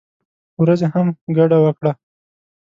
[0.61, 1.07] ورځې هم
[1.37, 1.91] ګډه وکړه.